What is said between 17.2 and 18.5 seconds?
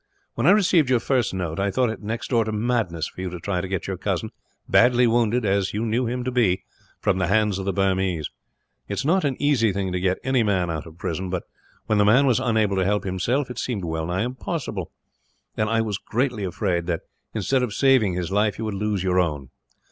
instead of saving his